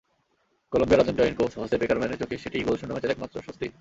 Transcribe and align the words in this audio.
কলম্বিয়ার 0.73 1.01
Argentine 1.01 1.33
coach 1.35 1.51
Jose 1.57 1.75
পেকারম্যানের 1.77 2.19
চোখে 2.21 2.35
সেটিই 2.37 2.65
গোলশূন্য 2.67 2.91
ম্যাচের 2.93 3.13
একমাত্র 3.13 3.35
স্বস্তি। 3.45 3.67